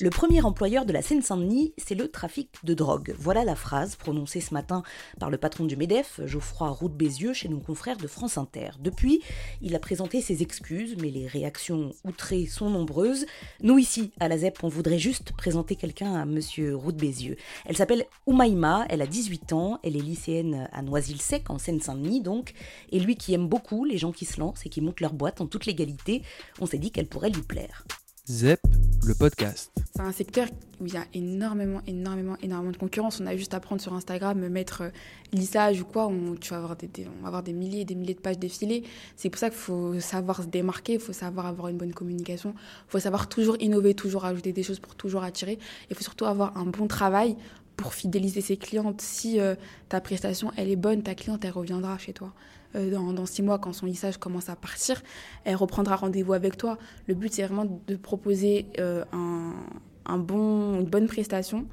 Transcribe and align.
Le 0.00 0.10
premier 0.10 0.42
employeur 0.42 0.86
de 0.86 0.92
la 0.92 1.02
Seine-Saint-Denis, 1.02 1.74
c'est 1.76 1.96
le 1.96 2.06
trafic 2.06 2.50
de 2.62 2.72
drogue. 2.72 3.16
Voilà 3.18 3.42
la 3.42 3.56
phrase 3.56 3.96
prononcée 3.96 4.40
ce 4.40 4.54
matin 4.54 4.84
par 5.18 5.28
le 5.28 5.38
patron 5.38 5.64
du 5.64 5.76
MEDEF, 5.76 6.20
Geoffroy 6.24 6.70
Roux 6.70 6.88
Bézieux, 6.88 7.32
chez 7.32 7.48
nos 7.48 7.58
confrères 7.58 7.96
de 7.96 8.06
France 8.06 8.38
Inter. 8.38 8.70
Depuis, 8.78 9.20
il 9.60 9.74
a 9.74 9.80
présenté 9.80 10.20
ses 10.20 10.40
excuses, 10.40 10.96
mais 11.02 11.10
les 11.10 11.26
réactions 11.26 11.90
outrées 12.04 12.46
sont 12.46 12.70
nombreuses. 12.70 13.26
Nous 13.60 13.76
ici, 13.76 14.12
à 14.20 14.28
la 14.28 14.38
ZEP, 14.38 14.62
on 14.62 14.68
voudrait 14.68 15.00
juste 15.00 15.32
présenter 15.32 15.74
quelqu'un 15.74 16.14
à 16.14 16.24
monsieur 16.24 16.76
Roux 16.76 16.92
Bézieux. 16.92 17.36
Elle 17.66 17.76
s'appelle 17.76 18.04
Oumaïma, 18.24 18.86
elle 18.90 19.02
a 19.02 19.06
18 19.08 19.52
ans, 19.52 19.80
elle 19.82 19.96
est 19.96 20.00
lycéenne 20.00 20.68
à 20.70 20.82
Noisy-le-Sec, 20.82 21.50
en 21.50 21.58
Seine-Saint-Denis 21.58 22.20
donc, 22.20 22.52
et 22.92 23.00
lui 23.00 23.16
qui 23.16 23.34
aime 23.34 23.48
beaucoup 23.48 23.84
les 23.84 23.98
gens 23.98 24.12
qui 24.12 24.26
se 24.26 24.38
lancent 24.38 24.64
et 24.64 24.68
qui 24.68 24.80
montent 24.80 25.00
leur 25.00 25.12
boîte 25.12 25.40
en 25.40 25.48
toute 25.48 25.66
légalité, 25.66 26.22
on 26.60 26.66
s'est 26.66 26.78
dit 26.78 26.92
qu'elle 26.92 27.08
pourrait 27.08 27.30
lui 27.30 27.42
plaire. 27.42 27.84
ZEP, 28.30 28.60
le 29.06 29.14
podcast. 29.14 29.72
C'est 29.96 30.02
un 30.02 30.12
secteur 30.12 30.48
où 30.80 30.86
il 30.86 30.92
y 30.92 30.98
a 30.98 31.04
énormément, 31.14 31.80
énormément, 31.86 32.36
énormément 32.42 32.72
de 32.72 32.76
concurrence. 32.76 33.22
On 33.22 33.26
a 33.26 33.34
juste 33.34 33.54
à 33.54 33.60
prendre 33.60 33.80
sur 33.80 33.94
Instagram, 33.94 34.38
mettre 34.50 34.82
euh, 34.82 34.90
lissage 35.32 35.80
ou 35.80 35.86
quoi, 35.86 36.08
on, 36.08 36.34
on 36.34 36.50
va 36.50 37.26
avoir 37.26 37.42
des 37.42 37.54
milliers 37.54 37.80
et 37.80 37.84
des 37.86 37.94
milliers 37.94 38.12
de 38.12 38.20
pages 38.20 38.38
défilées. 38.38 38.84
C'est 39.16 39.30
pour 39.30 39.38
ça 39.38 39.48
qu'il 39.48 39.58
faut 39.58 39.98
savoir 40.00 40.42
se 40.42 40.48
démarquer, 40.48 40.94
il 40.94 41.00
faut 41.00 41.14
savoir 41.14 41.46
avoir 41.46 41.68
une 41.68 41.78
bonne 41.78 41.94
communication, 41.94 42.52
il 42.54 42.90
faut 42.90 42.98
savoir 43.00 43.30
toujours 43.30 43.56
innover, 43.60 43.94
toujours 43.94 44.26
ajouter 44.26 44.52
des 44.52 44.62
choses 44.62 44.78
pour 44.78 44.94
toujours 44.94 45.22
attirer. 45.22 45.58
Il 45.88 45.96
faut 45.96 46.04
surtout 46.04 46.26
avoir 46.26 46.54
un 46.58 46.66
bon 46.66 46.86
travail 46.86 47.34
pour 47.78 47.94
fidéliser 47.94 48.42
ses 48.42 48.58
clientes. 48.58 49.00
Si 49.00 49.40
euh, 49.40 49.54
ta 49.88 50.02
prestation, 50.02 50.52
elle 50.56 50.68
est 50.68 50.76
bonne, 50.76 51.02
ta 51.02 51.14
cliente, 51.14 51.44
elle 51.44 51.52
reviendra 51.52 51.96
chez 51.96 52.12
toi. 52.12 52.34
Euh, 52.74 52.90
dans, 52.90 53.24
six 53.24 53.42
mois, 53.42 53.58
quand 53.58 53.72
son 53.72 53.86
lissage 53.86 54.18
commence 54.18 54.50
à 54.50 54.56
partir, 54.56 55.00
elle 55.44 55.54
reprendra 55.54 55.96
rendez-vous 55.96 56.34
avec 56.34 56.58
toi. 56.58 56.76
Le 57.06 57.14
but, 57.14 57.32
c'est 57.32 57.44
vraiment 57.44 57.64
de 57.86 57.96
proposer 57.96 58.66
euh, 58.78 59.04
un, 59.12 60.18
bon, 60.18 60.80
une 60.80 60.86
bonne 60.86 61.06
prestation 61.06 61.66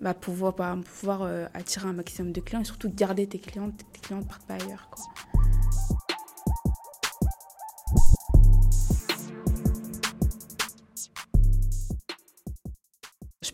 bah, 0.00 0.12
pouvoir, 0.12 0.54
bah, 0.54 0.76
pouvoir 0.84 1.22
attirer 1.54 1.88
un 1.88 1.92
maximum 1.94 2.32
de 2.32 2.40
clients 2.40 2.60
et 2.60 2.64
surtout 2.64 2.90
garder 2.90 3.26
tes 3.26 3.38
clientes. 3.38 3.74
Tes 3.92 4.00
clientes 4.00 4.26
partent 4.26 4.46
pas 4.46 4.54
ailleurs. 4.54 4.90
Quoi. 4.90 5.33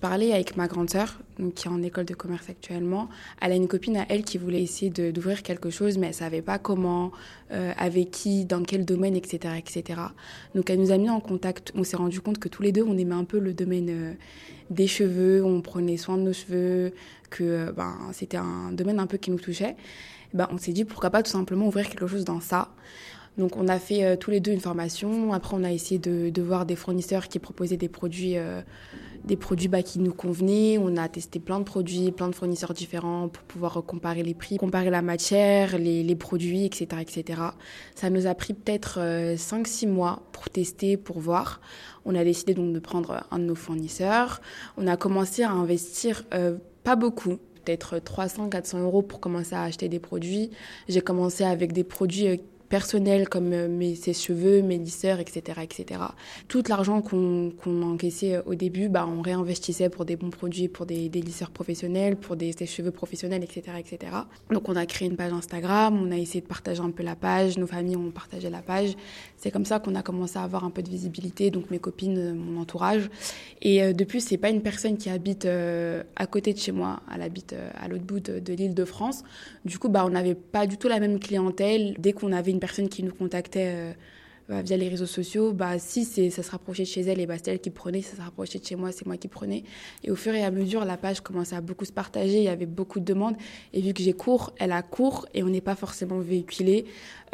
Parlais 0.01 0.33
avec 0.33 0.56
ma 0.56 0.67
grande 0.67 0.91
sœur, 0.91 1.19
qui 1.55 1.69
est 1.69 1.70
en 1.70 1.83
école 1.83 2.06
de 2.06 2.15
commerce 2.15 2.48
actuellement. 2.48 3.09
Elle 3.41 3.53
a 3.53 3.55
une 3.55 3.69
copine 3.69 3.97
à 3.97 4.06
elle 4.09 4.25
qui 4.25 4.39
voulait 4.39 4.62
essayer 4.62 4.91
d'ouvrir 4.91 5.43
quelque 5.43 5.70
chose, 5.70 5.98
mais 5.98 6.09
elle 6.09 6.15
savait 6.15 6.43
pas 6.43 6.59
comment, 6.59 7.12
euh, 7.53 7.73
avec 7.77 8.11
qui, 8.11 8.45
dans 8.45 8.62
quel 8.62 8.84
domaine, 8.84 9.15
etc., 9.15 9.55
etc. 9.59 10.01
Donc 10.55 10.71
elle 10.71 10.81
nous 10.81 10.91
a 10.91 10.98
mis 10.98 11.11
en 11.11 11.21
contact. 11.21 11.73
On 11.75 11.84
s'est 11.84 11.97
rendu 11.97 12.21
compte 12.21 12.39
que 12.39 12.48
tous 12.48 12.62
les 12.62 12.73
deux, 12.73 12.83
on 12.83 12.97
aimait 12.97 13.15
un 13.15 13.25
peu 13.25 13.39
le 13.39 13.53
domaine 13.53 13.89
euh, 13.91 14.12
des 14.71 14.87
cheveux, 14.87 15.45
on 15.45 15.61
prenait 15.61 15.97
soin 15.97 16.17
de 16.17 16.23
nos 16.23 16.33
cheveux, 16.33 16.93
que 17.28 17.45
euh, 17.45 17.73
ben, 17.73 17.97
c'était 18.12 18.39
un 18.39 18.73
domaine 18.73 18.98
un 18.98 19.06
peu 19.06 19.19
qui 19.19 19.31
nous 19.31 19.39
touchait. 19.39 19.77
Ben, 20.33 20.48
on 20.51 20.59
s'est 20.59 20.73
dit 20.73 20.84
pourquoi 20.84 21.11
pas 21.11 21.23
tout 21.23 21.31
simplement 21.31 21.67
ouvrir 21.67 21.89
quelque 21.89 22.06
chose 22.06 22.25
dans 22.25 22.41
ça. 22.41 22.71
Donc 23.39 23.56
on 23.56 23.69
a 23.69 23.78
fait 23.78 24.17
tous 24.17 24.31
les 24.31 24.41
deux 24.41 24.53
une 24.53 24.61
formation. 24.61 25.33
Après 25.33 25.56
on 25.56 25.65
a 25.65 25.73
essayé 25.73 25.98
de 25.98 26.43
voir 26.43 26.67
des 26.67 26.75
fournisseurs 26.75 27.28
qui 27.28 27.39
proposaient 27.39 27.77
des 27.77 27.89
produits 27.89 28.37
des 29.25 29.37
produits 29.37 29.69
bah, 29.69 29.83
qui 29.83 29.99
nous 29.99 30.13
convenaient. 30.13 30.79
On 30.79 30.97
a 30.97 31.09
testé 31.09 31.39
plein 31.39 31.59
de 31.59 31.65
produits, 31.65 32.11
plein 32.13 32.29
de 32.29 32.35
fournisseurs 32.35 32.75
différents 32.75 33.29
pour 33.29 33.43
pouvoir 33.45 33.83
comparer 33.87 34.23
les 34.23 34.35
prix, 34.35 34.57
comparer 34.57 34.91
la 34.91 35.03
matière, 35.03 35.79
les, 35.79 36.15
produits, 36.17 36.65
etc., 36.65 36.87
etc. 37.01 37.43
Ça 37.95 38.11
nous 38.11 38.27
a 38.27 38.35
pris 38.35 38.55
peut-être 38.55 38.99
5-6 38.99 39.87
euh, 39.87 39.91
mois 39.91 40.23
pour 40.33 40.51
tester, 40.51 40.97
pour 40.97 41.21
voir. 41.21 41.61
On 42.05 42.15
a 42.15 42.25
décidé 42.25 42.55
donc 42.55 42.73
de 42.73 42.79
prendre 42.79 43.25
un 43.31 43.39
de 43.39 43.45
nos 43.45 43.55
fournisseurs. 43.55 44.41
On 44.77 44.87
a 44.87 44.97
commencé 44.97 45.43
à 45.43 45.51
investir 45.51 46.25
euh, 46.34 46.56
pas 46.83 46.97
beaucoup, 46.97 47.37
peut-être 47.65 47.97
300-400 47.97 48.81
euros 48.83 49.03
pour 49.03 49.21
commencer 49.21 49.55
à 49.55 49.62
acheter 49.62 49.89
des 49.89 50.00
produits. 50.00 50.50
J'ai 50.89 51.00
commencé 51.00 51.44
avec 51.44 51.73
des 51.73 51.84
produits 51.84 52.41
euh, 52.70 52.81
personnel 52.81 53.28
comme 53.28 53.53
euh, 53.53 53.69
mes, 53.69 53.94
ses 53.94 54.14
cheveux, 54.14 54.62
mes 54.62 54.78
lisseurs, 54.78 55.20
etc. 55.20 55.60
etc. 55.62 56.00
Tout 56.48 56.62
l'argent 56.69 57.03
qu'on 57.03 57.53
encaissait 57.82 58.36
euh, 58.36 58.42
au 58.47 58.54
début, 58.54 58.88
bah, 58.88 59.06
on 59.06 59.20
réinvestissait 59.20 59.91
pour 59.91 60.04
des 60.04 60.16
bons 60.16 60.31
produits, 60.31 60.69
pour 60.69 60.86
des, 60.86 61.08
lisseurs 61.08 61.50
professionnels, 61.50 62.16
pour 62.16 62.36
des, 62.36 62.53
des, 62.53 62.66
cheveux 62.66 62.91
professionnels, 62.91 63.44
etc., 63.44 63.76
etc. 63.78 64.12
Donc 64.50 64.69
on 64.69 64.76
a 64.76 64.86
créé 64.86 65.08
une 65.08 65.16
page 65.16 65.32
Instagram, 65.32 66.00
on 66.00 66.10
a 66.10 66.16
essayé 66.16 66.41
de 66.41 66.47
partager 66.47 66.81
un 66.81 66.91
peu 66.91 67.03
la 67.03 67.16
page, 67.16 67.58
nos 67.58 67.66
familles 67.66 67.97
ont 67.97 68.10
partagé 68.10 68.48
la 68.48 68.62
page. 68.62 68.97
C'est 69.37 69.50
comme 69.50 69.64
ça 69.64 69.78
qu'on 69.78 69.94
a 69.94 70.02
commencé 70.02 70.38
à 70.38 70.42
avoir 70.42 70.64
un 70.64 70.70
peu 70.70 70.82
de 70.82 70.91
visibilité, 70.91 71.50
donc 71.50 71.70
mes 71.70 71.78
copines, 71.78 72.19
euh, 72.19 72.34
mon 72.34 72.60
entourage. 72.60 73.10
Et 73.62 73.82
euh, 73.82 73.92
depuis, 73.92 74.20
c'est 74.20 74.38
pas 74.38 74.50
une 74.50 74.62
personne 74.62 74.97
qui 74.97 75.10
habite 75.10 75.47
à 76.16 76.26
côté 76.26 76.52
de 76.52 76.58
chez 76.58 76.72
moi, 76.72 77.00
elle 77.14 77.22
habite 77.22 77.54
à 77.78 77.88
l'autre 77.88 78.04
bout 78.04 78.20
de, 78.20 78.38
de 78.38 78.52
l'île 78.52 78.75
de 78.75 78.84
France. 78.84 79.22
Du 79.64 79.78
coup, 79.78 79.88
bah, 79.88 80.04
on 80.06 80.10
n'avait 80.10 80.34
pas 80.34 80.66
du 80.66 80.76
tout 80.76 80.88
la 80.88 81.00
même 81.00 81.19
clientèle. 81.19 81.94
Dès 81.98 82.12
qu'on 82.12 82.32
avait 82.32 82.50
une 82.50 82.59
personne 82.60 82.88
qui 82.88 83.03
nous 83.03 83.12
contactait 83.12 83.72
euh, 83.75 83.93
bah, 84.48 84.62
via 84.62 84.76
les 84.76 84.88
réseaux 84.88 85.06
sociaux, 85.06 85.53
bah, 85.53 85.78
si 85.78 86.04
ça 86.04 86.43
se 86.43 86.50
rapprochait 86.50 86.82
de 86.82 86.88
chez 86.88 87.03
elle, 87.03 87.21
et 87.21 87.26
bah, 87.26 87.37
c'est 87.43 87.53
elle 87.53 87.60
qui 87.60 87.71
prenait, 87.71 88.03
ça 88.03 88.16
se 88.16 88.21
rapprochait 88.21 88.59
de 88.59 88.65
chez 88.65 88.76
moi, 88.76 88.93
c'est 88.93 89.06
moi 89.06 89.16
qui 89.16 89.28
prenais. 89.28 89.65
Et 90.04 90.10
au 90.10 90.16
fur 90.16 90.34
et 90.34 90.44
à 90.44 90.50
mesure, 90.50 90.84
la 90.84 90.97
page 90.97 91.20
commençait 91.20 91.56
à 91.56 91.60
beaucoup 91.60 91.84
se 91.84 91.93
partager, 91.93 92.38
il 92.38 92.44
y 92.44 92.49
avait 92.49 92.66
beaucoup 92.66 93.00
de 93.00 93.04
demandes. 93.04 93.37
Et 93.72 93.81
vu 93.81 93.94
que 93.94 94.03
j'ai 94.03 94.12
cours, 94.12 94.53
elle 94.59 94.72
a 94.72 94.82
cours, 94.82 95.26
et 95.34 95.43
on 95.43 95.49
n'est 95.49 95.60
pas 95.60 95.76
forcément 95.76 96.19
véhiculé. 96.19 96.84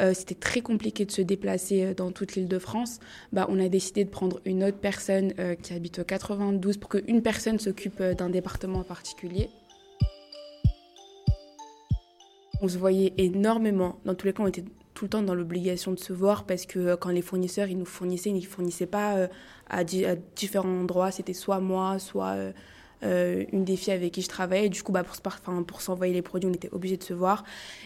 Euh, 0.01 0.13
c'était 0.15 0.35
très 0.35 0.61
compliqué 0.61 1.05
de 1.05 1.11
se 1.11 1.23
déplacer 1.23 1.85
euh, 1.85 1.95
dans 1.95 2.13
toute 2.13 2.35
l'île 2.35 2.49
de 2.49 2.59
France. 2.59 3.01
Bah, 3.33 3.47
on 3.49 3.59
a 3.61 3.69
décidé 3.69 4.05
de 4.05 4.11
prendre 4.11 4.41
une 4.45 4.63
autre 4.63 4.79
personne 4.79 5.33
qui 5.63 5.73
habite 5.73 5.99
au 5.99 6.05
92 6.05 6.77
pour 6.77 6.91
qu'une 6.91 7.23
personne 7.23 7.59
s'occupe 7.59 8.03
d'un 8.03 8.29
département 8.29 8.81
en 8.81 8.85
particulier. 8.85 9.49
On 12.63 12.69
se 12.69 12.79
voyait 12.79 13.13
énormément. 13.19 13.99
Dans 14.05 14.15
tous 14.15 14.27
les 14.27 14.33
cas, 14.33 14.43
on 14.43 14.47
était 14.47 14.65
tout 14.97 15.05
le 15.05 15.11
temps 15.11 15.23
dans 15.23 15.35
l'obligation 15.35 15.93
de 15.93 15.99
se 15.99 16.13
voir 16.13 16.45
parce 16.45 16.65
que 16.65 16.79
euh, 16.79 16.97
quand 16.97 17.11
les 17.11 17.23
fournisseurs 17.23 17.69
ils 17.69 17.79
nous 17.79 17.85
fournissaient, 17.85 18.31
ils 18.31 18.37
ne 18.37 18.41
fournissaient 18.41 18.87
pas 18.87 19.17
euh, 19.17 19.29
à, 19.69 19.85
différents 19.85 20.81
endroits. 20.81 21.11
C'était 21.11 21.35
soit 21.35 21.61
moi, 21.61 21.99
soit 21.99 22.35
euh, 23.03 23.45
une 23.53 23.65
des 23.65 23.77
filles 23.77 23.93
avec 23.93 24.13
qui 24.13 24.23
je 24.23 24.29
travaillais. 24.29 24.71
du 24.71 24.83
coup, 24.83 24.93
bah, 24.93 25.05
pour, 25.05 25.65
pour 25.67 25.83
s'envoyer 25.83 26.15
les 26.15 26.23
produits, 26.23 26.49
on 26.49 26.55
était 26.55 26.73
obligé 26.73 26.97
de 26.97 27.03
se 27.03 27.13
voir. 27.13 27.45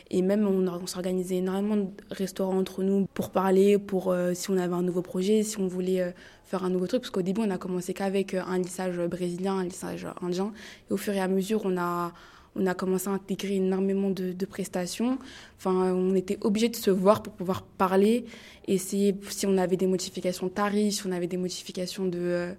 Et 0.09 0.23
même, 0.23 0.47
on 0.47 0.87
s'organisait 0.87 1.39
énormément 1.39 1.77
de 1.77 1.89
restaurants 2.13 2.57
entre 2.57 2.85
nous 2.85 3.09
pour 3.13 3.31
parler, 3.31 3.77
pour 3.77 4.15
si 4.35 4.51
on 4.51 4.57
avait 4.57 4.75
un 4.75 4.83
nouveau 4.83 5.03
projet, 5.03 5.43
si 5.43 5.59
on 5.59 5.67
voulait 5.67 6.15
faire 6.45 6.65
un 6.65 6.71
nouveau 6.71 6.87
truc. 6.87 7.03
Parce 7.03 7.11
qu'au 7.11 7.23
début, 7.23 7.41
on 7.45 7.51
a 7.51 7.59
commencé 7.59 7.93
qu'avec 7.93 8.35
un 8.35 8.59
lissage 8.59 8.99
brésilien, 8.99 9.59
un 9.59 9.65
lissage 9.65 10.07
indien. 10.23 10.53
Et 10.89 10.93
au 10.93 10.97
fur 10.97 11.13
et 11.13 11.21
à 11.21 11.27
mesure, 11.27 11.63
on 11.65 11.77
a 11.77 12.13
on 12.57 12.67
a 12.67 12.75
commencé 12.75 13.09
à 13.09 13.13
intégrer 13.13 13.57
énormément 13.57 14.11
de, 14.11 14.45
prestations. 14.45 15.19
Enfin, 15.59 15.93
on 15.93 16.15
était 16.15 16.39
obligé 16.41 16.69
de 16.69 16.77
se 16.77 16.91
voir 16.91 17.23
pour 17.23 17.33
pouvoir 17.33 17.63
parler, 17.63 18.25
essayer 18.67 19.15
si 19.29 19.47
on 19.47 19.57
avait 19.57 19.77
des 19.77 19.87
modifications 19.87 20.47
de 20.47 20.53
tarifs, 20.53 20.95
si 20.95 21.07
on 21.07 21.13
avait 21.13 21.29
des 21.29 21.37
modifications 21.37 22.07
de, 22.07 22.19
euh, 22.19 22.53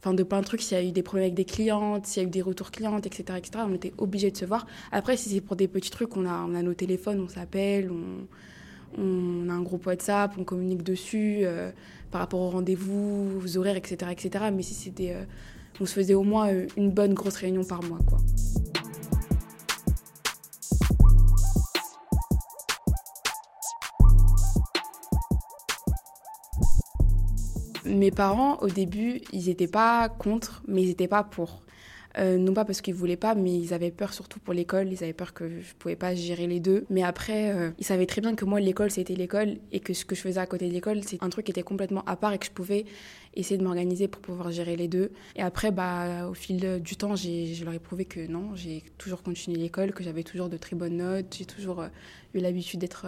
enfin, 0.00 0.14
de 0.14 0.22
plein 0.24 0.40
de 0.40 0.44
trucs, 0.44 0.62
s'il 0.62 0.76
y 0.76 0.80
a 0.80 0.84
eu 0.84 0.90
des 0.90 1.02
problèmes 1.02 1.26
avec 1.26 1.34
des 1.34 1.44
clientes, 1.44 2.06
s'il 2.06 2.22
y 2.22 2.26
a 2.26 2.28
eu 2.28 2.30
des 2.30 2.42
retours 2.42 2.72
clientes, 2.72 3.06
etc., 3.06 3.38
etc. 3.38 3.64
On 3.68 3.74
était 3.74 3.92
obligé 3.98 4.30
de 4.30 4.36
se 4.36 4.44
voir. 4.44 4.66
Après, 4.90 5.16
si 5.16 5.28
c'est 5.28 5.40
pour 5.40 5.54
des 5.54 5.68
petits 5.68 5.90
trucs, 5.90 6.16
on 6.16 6.26
a, 6.26 6.44
on 6.48 6.54
a 6.54 6.62
nos 6.62 6.74
téléphones, 6.74 7.20
on 7.20 7.28
s'appelle, 7.28 7.90
on, 7.92 9.00
on, 9.00 9.48
a 9.48 9.52
un 9.52 9.62
groupe 9.62 9.86
WhatsApp, 9.86 10.32
on 10.36 10.44
communique 10.44 10.82
dessus 10.82 11.40
euh, 11.42 11.70
par 12.10 12.20
rapport 12.22 12.40
aux 12.40 12.50
rendez-vous, 12.50 13.40
aux 13.44 13.56
horaires, 13.56 13.76
etc., 13.76 14.10
etc. 14.10 14.46
Mais 14.52 14.62
si 14.62 14.74
c'était, 14.74 15.12
euh, 15.12 15.22
on 15.80 15.86
se 15.86 15.92
faisait 15.92 16.14
au 16.14 16.24
moins 16.24 16.48
une 16.76 16.90
bonne 16.90 17.14
grosse 17.14 17.36
réunion 17.36 17.62
par 17.62 17.84
mois, 17.84 18.00
quoi. 18.08 18.18
Mes 27.98 28.12
parents, 28.12 28.58
au 28.60 28.68
début, 28.68 29.20
ils 29.32 29.46
n'étaient 29.46 29.66
pas 29.66 30.08
contre, 30.08 30.62
mais 30.68 30.84
ils 30.84 30.88
n'étaient 30.88 31.08
pas 31.08 31.24
pour. 31.24 31.62
Euh, 32.16 32.38
non 32.38 32.54
pas 32.54 32.64
parce 32.64 32.80
qu'ils 32.80 32.94
voulaient 32.94 33.16
pas, 33.16 33.34
mais 33.34 33.52
ils 33.52 33.74
avaient 33.74 33.90
peur 33.90 34.14
surtout 34.14 34.38
pour 34.38 34.54
l'école. 34.54 34.92
Ils 34.92 35.02
avaient 35.02 35.12
peur 35.12 35.34
que 35.34 35.48
je 35.48 35.74
pouvais 35.74 35.96
pas 35.96 36.14
gérer 36.14 36.46
les 36.46 36.60
deux. 36.60 36.84
Mais 36.90 37.02
après, 37.02 37.50
euh, 37.50 37.70
ils 37.80 37.84
savaient 37.84 38.06
très 38.06 38.20
bien 38.20 38.36
que 38.36 38.44
moi, 38.44 38.60
l'école, 38.60 38.92
c'était 38.92 39.16
l'école 39.16 39.56
et 39.72 39.80
que 39.80 39.92
ce 39.94 40.04
que 40.04 40.14
je 40.14 40.20
faisais 40.20 40.38
à 40.38 40.46
côté 40.46 40.68
de 40.68 40.72
l'école, 40.72 41.00
c'est 41.04 41.20
un 41.24 41.28
truc 41.28 41.46
qui 41.46 41.50
était 41.50 41.64
complètement 41.64 42.04
à 42.06 42.14
part 42.14 42.32
et 42.32 42.38
que 42.38 42.46
je 42.46 42.52
pouvais 42.52 42.84
essayer 43.34 43.58
de 43.58 43.64
m'organiser 43.64 44.06
pour 44.06 44.22
pouvoir 44.22 44.52
gérer 44.52 44.76
les 44.76 44.86
deux. 44.86 45.10
Et 45.34 45.42
après, 45.42 45.72
bah, 45.72 46.28
au 46.28 46.34
fil 46.34 46.80
du 46.80 46.94
temps, 46.94 47.16
je 47.16 47.64
leur 47.64 47.74
ai 47.74 47.80
prouvé 47.80 48.04
que 48.04 48.28
non, 48.28 48.54
j'ai 48.54 48.84
toujours 48.96 49.24
continué 49.24 49.58
l'école, 49.58 49.92
que 49.92 50.04
j'avais 50.04 50.22
toujours 50.22 50.48
de 50.48 50.56
très 50.56 50.76
bonnes 50.76 50.98
notes, 50.98 51.34
j'ai 51.36 51.46
toujours 51.46 51.80
euh, 51.80 51.88
eu 52.34 52.38
l'habitude 52.38 52.78
d'être 52.78 53.06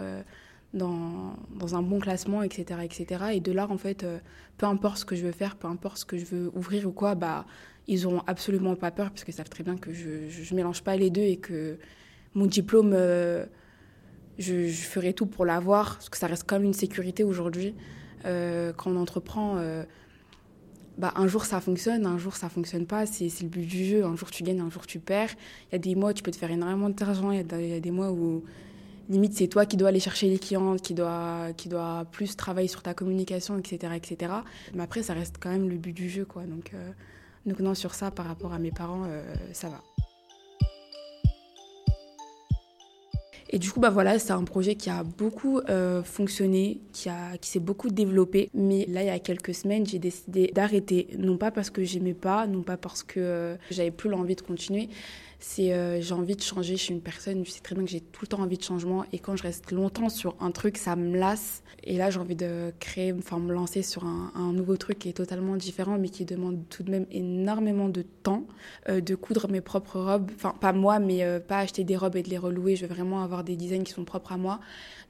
dans, 0.74 1.34
un 1.74 1.82
bon 1.82 1.98
classement, 1.98 2.42
etc., 2.42 2.80
etc. 2.84 3.24
Et 3.32 3.40
de 3.40 3.52
là, 3.52 3.68
en 3.70 3.78
fait, 3.78 4.04
euh, 4.04 4.18
peu 4.56 4.66
importe 4.66 4.98
ce 4.98 5.04
que 5.04 5.16
je 5.16 5.24
veux 5.24 5.32
faire, 5.32 5.56
peu 5.56 5.68
importe 5.68 5.98
ce 5.98 6.04
que 6.04 6.16
je 6.16 6.24
veux 6.24 6.50
ouvrir 6.54 6.86
ou 6.86 6.92
quoi, 6.92 7.14
bah, 7.14 7.44
ils 7.88 8.02
n'auront 8.02 8.22
absolument 8.26 8.76
pas 8.76 8.90
peur 8.90 9.10
parce 9.10 9.24
qu'ils 9.24 9.34
savent 9.34 9.48
très 9.48 9.64
bien 9.64 9.76
que 9.76 9.92
je 9.92 10.08
ne 10.08 10.56
mélange 10.56 10.82
pas 10.82 10.96
les 10.96 11.10
deux 11.10 11.22
et 11.22 11.36
que 11.36 11.78
mon 12.34 12.46
diplôme, 12.46 12.92
euh, 12.94 13.46
je, 14.38 14.68
ferai 14.68 15.12
tout 15.12 15.26
pour 15.26 15.44
l'avoir 15.44 15.94
parce 15.94 16.08
que 16.08 16.16
ça 16.16 16.28
reste 16.28 16.44
comme 16.44 16.62
une 16.62 16.74
sécurité 16.74 17.24
aujourd'hui. 17.24 17.74
Euh, 18.26 18.72
quand 18.72 18.90
on 18.92 18.96
entreprend, 18.96 19.56
bah, 20.98 21.14
un 21.16 21.26
jour 21.26 21.46
ça 21.46 21.60
fonctionne, 21.60 22.04
un 22.04 22.18
jour 22.18 22.36
ça 22.36 22.48
fonctionne 22.48 22.86
pas. 22.86 23.06
C'est 23.06 23.30
le 23.40 23.48
but 23.48 23.66
du 23.66 23.84
jeu. 23.86 24.04
Un 24.04 24.14
jour 24.16 24.30
tu 24.30 24.42
gagnes, 24.42 24.60
un 24.60 24.70
jour 24.70 24.86
tu 24.86 25.00
perds. 25.00 25.30
Il 25.70 25.72
y 25.72 25.76
a 25.76 25.78
des 25.78 25.94
mois 25.94 26.10
où 26.10 26.12
tu 26.12 26.22
peux 26.22 26.30
te 26.30 26.36
faire 26.36 26.50
énormément 26.50 26.90
d'argent. 26.90 27.32
Il 27.32 27.38
y, 27.38 27.72
a 27.72 27.80
des 27.80 27.90
mois 27.90 28.12
où 28.12 28.44
limite 29.10 29.34
c'est 29.34 29.48
toi 29.48 29.66
qui 29.66 29.76
dois 29.76 29.88
aller 29.88 30.00
chercher 30.00 30.28
les 30.28 30.38
clients, 30.38 30.76
qui 30.76 30.94
dois, 30.94 31.48
qui 31.56 31.68
dois 31.68 32.06
plus 32.10 32.36
travailler 32.36 32.68
sur 32.68 32.82
ta 32.82 32.94
communication, 32.94 33.58
etc., 33.58 33.92
etc. 33.96 34.32
Mais 34.74 34.82
après, 34.82 35.02
ça 35.02 35.14
reste 35.14 35.36
quand 35.40 35.50
même 35.50 35.68
le 35.68 35.76
but 35.76 35.92
du 35.92 36.08
jeu, 36.08 36.24
quoi. 36.24 36.44
Donc, 36.44 36.72
euh, 36.74 36.90
donc 37.46 37.76
sur 37.76 37.94
ça, 37.94 38.10
par 38.10 38.26
rapport 38.26 38.52
à 38.52 38.58
mes 38.58 38.70
parents, 38.70 39.04
euh, 39.06 39.22
ça 39.52 39.68
va. 39.68 39.82
Et 43.52 43.58
du 43.58 43.72
coup, 43.72 43.80
bah 43.80 43.90
voilà, 43.90 44.20
c'est 44.20 44.30
un 44.30 44.44
projet 44.44 44.76
qui 44.76 44.90
a 44.90 45.02
beaucoup 45.02 45.58
euh, 45.58 46.04
fonctionné, 46.04 46.80
qui, 46.92 47.08
qui 47.40 47.50
s'est 47.50 47.58
beaucoup 47.58 47.90
développé. 47.90 48.48
Mais 48.54 48.86
là, 48.86 49.02
il 49.02 49.06
y 49.06 49.10
a 49.10 49.18
quelques 49.18 49.54
semaines, 49.54 49.84
j'ai 49.84 49.98
décidé 49.98 50.52
d'arrêter. 50.54 51.08
Non 51.18 51.36
pas 51.36 51.50
parce 51.50 51.68
que 51.68 51.82
j'aimais 51.82 52.14
pas, 52.14 52.46
non 52.46 52.62
pas 52.62 52.76
parce 52.76 53.02
que 53.02 53.56
j'avais 53.72 53.90
plus 53.90 54.08
l'envie 54.08 54.36
de 54.36 54.40
continuer, 54.40 54.88
c'est 55.40 55.72
euh, 55.72 56.02
j'ai 56.02 56.12
envie 56.12 56.36
de 56.36 56.42
changer. 56.42 56.76
Je 56.76 56.82
suis 56.82 56.94
une 56.94 57.00
personne, 57.00 57.44
je 57.46 57.50
sais 57.50 57.60
très 57.60 57.74
bien 57.74 57.84
que 57.84 57.90
j'ai 57.90 58.00
tout 58.00 58.20
le 58.22 58.26
temps 58.26 58.40
envie 58.40 58.58
de 58.58 58.62
changement. 58.62 59.06
Et 59.12 59.18
quand 59.18 59.36
je 59.36 59.42
reste 59.42 59.72
longtemps 59.72 60.10
sur 60.10 60.36
un 60.38 60.50
truc, 60.50 60.76
ça 60.76 60.96
me 60.96 61.16
lasse. 61.16 61.62
Et 61.82 61.96
là, 61.96 62.10
j'ai 62.10 62.20
envie 62.20 62.36
de 62.36 62.74
créer, 62.78 63.14
enfin, 63.14 63.38
me 63.38 63.54
lancer 63.54 63.82
sur 63.82 64.04
un, 64.04 64.52
nouveau 64.52 64.76
truc 64.76 64.98
qui 64.98 65.08
est 65.08 65.14
totalement 65.14 65.56
différent, 65.56 65.96
mais 65.98 66.10
qui 66.10 66.26
demande 66.26 66.68
tout 66.68 66.82
de 66.82 66.90
même 66.90 67.06
énormément 67.10 67.88
de 67.88 68.02
temps. 68.02 68.46
Euh, 68.90 69.00
de 69.00 69.14
coudre 69.14 69.48
mes 69.50 69.62
propres 69.62 69.98
robes. 69.98 70.30
Enfin, 70.34 70.54
pas 70.60 70.74
moi, 70.74 70.98
mais 70.98 71.24
euh, 71.24 71.40
pas 71.40 71.60
acheter 71.60 71.84
des 71.84 71.96
robes 71.96 72.16
et 72.16 72.22
de 72.22 72.28
les 72.28 72.38
relouer. 72.38 72.76
Je 72.76 72.84
veux 72.84 72.94
vraiment 72.94 73.22
avoir 73.22 73.42
des 73.42 73.56
designs 73.56 73.82
qui 73.82 73.92
sont 73.92 74.04
propres 74.04 74.32
à 74.32 74.36
moi. 74.36 74.60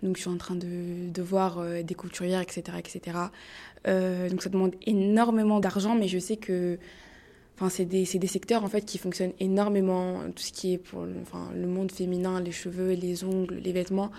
Donc, 0.05 0.17
je 0.17 0.23
suis 0.23 0.31
en 0.31 0.39
train 0.39 0.55
de, 0.55 1.11
de 1.11 1.23
voir 1.23 1.61
des 1.83 1.95
couturières, 1.95 2.41
etc., 2.41 2.79
etc. 2.79 3.19
donc, 4.31 4.43
ça 4.43 4.49
demande 4.49 4.75
énormément 4.87 5.59
d'argent, 5.59 5.95
mais 5.97 6.07
je 6.09 6.19
sais 6.19 6.37
que 6.37 6.79
Enfin, 7.61 7.69
c'est 7.69 7.85
des, 7.85 8.05
des, 8.05 8.27
secteurs 8.27 8.65
en 8.65 8.69
fait 8.69 8.87
qui 8.87 8.97
fonctionnent 8.97 9.35
énormément, 9.39 10.23
tout 10.35 10.43
ce 10.43 10.51
qui 10.51 10.73
est 10.73 10.79
pour 10.79 11.03
le, 11.03 11.13
enfin, 11.21 11.51
le 11.55 11.67
monde 11.67 11.93
féminin, 11.93 12.41
les 12.41 12.53
cheveux, 12.53 12.93
les 12.95 13.23
ongles, 13.23 13.57
les 13.57 13.73
vêtements. 13.73 14.11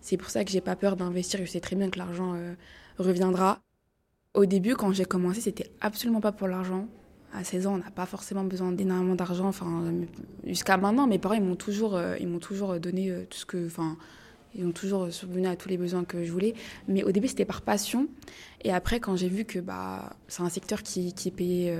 C'est 0.00 0.16
pour 0.16 0.30
ça 0.30 0.44
que 0.44 0.52
j'ai 0.52 0.60
pas 0.60 0.76
peur 0.76 0.94
d'investir. 0.94 1.40
Je 1.40 1.50
sais 1.50 1.58
très 1.58 1.74
bien 1.74 1.90
que 1.90 1.98
l'argent 1.98 2.34
euh, 2.36 2.54
reviendra. 2.98 3.58
Au 4.32 4.46
début, 4.46 4.76
quand 4.76 4.92
j'ai 4.92 5.06
commencé, 5.06 5.40
c'était 5.40 5.72
absolument 5.80 6.20
pas 6.20 6.30
pour 6.30 6.46
l'argent. 6.46 6.86
À 7.32 7.42
16 7.42 7.66
ans, 7.66 7.74
on 7.74 7.78
n'a 7.78 7.90
pas 7.90 8.06
forcément 8.06 8.44
besoin 8.44 8.70
d'énormément 8.70 9.16
d'argent. 9.16 9.48
Enfin, 9.48 9.92
jusqu'à 10.44 10.76
maintenant, 10.76 11.08
mes 11.08 11.18
parents 11.18 11.40
m'ont 11.40 11.56
toujours, 11.56 11.96
euh, 11.96 12.14
ils 12.20 12.28
m'ont 12.28 12.38
toujours 12.38 12.78
donné 12.78 13.10
euh, 13.10 13.24
tout 13.28 13.38
ce 13.38 13.46
que, 13.46 13.66
enfin, 13.66 13.96
ils 14.54 14.64
ont 14.64 14.70
toujours 14.72 15.12
subvenu 15.12 15.48
à 15.48 15.56
tous 15.56 15.68
les 15.68 15.78
besoins 15.78 16.04
que 16.04 16.22
je 16.22 16.30
voulais. 16.30 16.54
Mais 16.86 17.02
au 17.02 17.10
début, 17.10 17.26
c'était 17.26 17.44
par 17.44 17.62
passion. 17.62 18.06
Et 18.62 18.72
après, 18.72 19.00
quand 19.00 19.16
j'ai 19.16 19.28
vu 19.28 19.44
que 19.44 19.58
bah, 19.58 20.14
c'est 20.28 20.42
un 20.42 20.48
secteur 20.48 20.84
qui, 20.84 21.12
qui 21.12 21.26
est 21.26 21.32
payé 21.32 21.76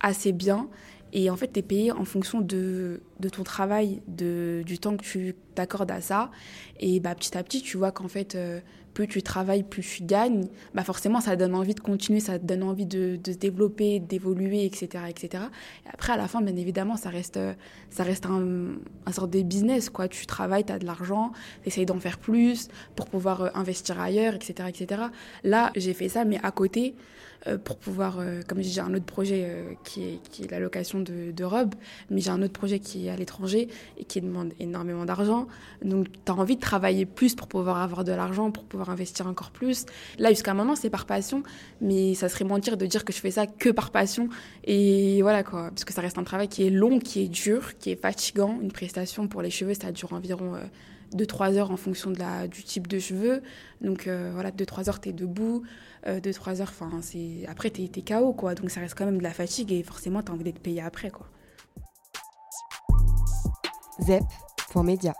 assez 0.00 0.32
bien. 0.32 0.68
Et 1.18 1.30
en 1.30 1.36
fait, 1.36 1.50
tu 1.50 1.60
es 1.60 1.62
payé 1.62 1.92
en 1.92 2.04
fonction 2.04 2.42
de, 2.42 3.00
de 3.20 3.28
ton 3.30 3.42
travail, 3.42 4.02
de, 4.06 4.62
du 4.66 4.78
temps 4.78 4.98
que 4.98 5.02
tu 5.02 5.34
t'accordes 5.54 5.90
à 5.90 6.02
ça. 6.02 6.30
Et 6.78 7.00
bah, 7.00 7.14
petit 7.14 7.36
à 7.38 7.42
petit, 7.42 7.62
tu 7.62 7.78
vois 7.78 7.90
qu'en 7.90 8.06
fait, 8.06 8.34
euh, 8.34 8.60
plus 8.92 9.08
tu 9.08 9.22
travailles, 9.22 9.62
plus 9.62 9.82
tu 9.82 10.04
gagnes. 10.04 10.46
Bah, 10.74 10.84
forcément, 10.84 11.22
ça 11.22 11.34
donne 11.34 11.54
envie 11.54 11.74
de 11.74 11.80
continuer, 11.80 12.20
ça 12.20 12.38
donne 12.38 12.62
envie 12.62 12.84
de, 12.84 13.16
de 13.16 13.32
se 13.32 13.38
développer, 13.38 13.98
d'évoluer, 13.98 14.66
etc., 14.66 15.04
etc. 15.08 15.44
Et 15.86 15.88
après, 15.90 16.12
à 16.12 16.18
la 16.18 16.28
fin, 16.28 16.42
bien 16.42 16.54
évidemment, 16.54 16.98
ça 16.98 17.08
reste, 17.08 17.40
ça 17.88 18.02
reste 18.02 18.26
un, 18.26 18.74
un 19.06 19.12
sort 19.12 19.26
de 19.26 19.40
business. 19.40 19.88
Quoi. 19.88 20.08
Tu 20.08 20.26
travailles, 20.26 20.64
tu 20.66 20.72
as 20.72 20.78
de 20.78 20.84
l'argent, 20.84 21.32
tu 21.66 21.84
d'en 21.86 21.98
faire 21.98 22.18
plus 22.18 22.68
pour 22.94 23.06
pouvoir 23.06 23.40
euh, 23.40 23.48
investir 23.54 23.98
ailleurs, 23.98 24.34
etc., 24.34 24.68
etc. 24.68 25.02
Là, 25.44 25.72
j'ai 25.76 25.94
fait 25.94 26.10
ça, 26.10 26.26
mais 26.26 26.38
à 26.42 26.50
côté, 26.50 26.94
euh, 27.46 27.56
pour 27.56 27.78
pouvoir, 27.78 28.18
comme 28.48 28.62
j'ai 28.62 28.80
un 28.80 28.92
autre 28.92 29.04
projet 29.04 29.76
qui, 29.84 30.02
est, 30.04 30.22
qui 30.30 30.44
est 30.44 30.50
la 30.50 30.58
location 30.58 31.00
de, 31.10 31.44
robes, 31.44 31.74
mais 32.10 32.20
j'ai 32.20 32.30
un 32.30 32.42
autre 32.42 32.52
projet 32.52 32.78
qui 32.78 33.06
est 33.06 33.10
à 33.10 33.16
l'étranger 33.16 33.68
et 33.98 34.04
qui 34.04 34.20
demande 34.20 34.52
énormément 34.60 35.04
d'argent. 35.04 35.46
Donc, 35.84 36.06
tu 36.24 36.32
as 36.32 36.34
envie 36.34 36.56
de 36.56 36.60
travailler 36.60 37.06
plus 37.06 37.34
pour 37.34 37.48
pouvoir 37.48 37.78
avoir 37.78 38.04
de 38.04 38.12
l'argent, 38.12 38.50
pour 38.50 38.64
pouvoir 38.64 38.90
investir 38.90 39.26
encore 39.26 39.50
plus. 39.50 39.86
Là, 40.18 40.30
jusqu'à 40.30 40.54
maintenant, 40.54 40.76
c'est 40.76 40.90
par 40.90 41.06
passion, 41.06 41.42
mais 41.80 42.14
ça 42.14 42.28
serait 42.28 42.44
mentir 42.44 42.76
de 42.76 42.86
dire 42.86 43.04
que 43.04 43.12
je 43.12 43.18
fais 43.18 43.30
ça 43.30 43.46
que 43.46 43.70
par 43.70 43.90
passion. 43.90 44.28
Et 44.64 45.22
voilà 45.22 45.42
quoi, 45.42 45.68
parce 45.70 45.84
que 45.84 45.92
ça 45.92 46.00
reste 46.00 46.18
un 46.18 46.24
travail 46.24 46.48
qui 46.48 46.66
est 46.66 46.70
long, 46.70 46.98
qui 46.98 47.22
est 47.22 47.28
dur, 47.28 47.78
qui 47.78 47.90
est 47.90 48.00
fatigant. 48.00 48.58
Une 48.60 48.72
prestation 48.72 49.28
pour 49.28 49.42
les 49.42 49.50
cheveux, 49.50 49.74
ça 49.74 49.92
dure 49.92 50.12
environ 50.12 50.56
2-3 51.14 51.56
heures 51.56 51.70
en 51.70 51.76
fonction 51.76 52.10
de 52.10 52.18
la, 52.18 52.48
du 52.48 52.62
type 52.62 52.86
de 52.86 52.98
cheveux. 52.98 53.42
Donc 53.80 54.08
voilà, 54.08 54.50
2-3 54.50 54.88
heures, 54.88 55.00
tu 55.00 55.10
es 55.10 55.12
debout. 55.12 55.62
2-3 56.06 56.60
heures, 56.60 56.68
enfin, 56.68 57.00
c'est... 57.02 57.44
après, 57.48 57.70
t'es, 57.70 57.84
es 57.84 58.02
KO, 58.02 58.32
quoi. 58.32 58.54
Donc 58.54 58.70
ça 58.70 58.80
reste 58.80 58.96
quand 58.96 59.06
même 59.06 59.18
de 59.18 59.22
la 59.22 59.32
fatigue 59.32 59.72
et 59.72 59.82
forcément, 59.82 60.22
t'as 60.22 60.32
envie 60.32 60.44
d'être 60.44 60.60
payé 60.60 60.80
après, 60.80 61.10
quoi. 61.10 61.26
ZEP.media 64.00 65.14